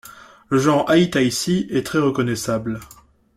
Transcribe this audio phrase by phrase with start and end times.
[0.49, 2.79] Le genre Aït Aïssi est très reconnaissable.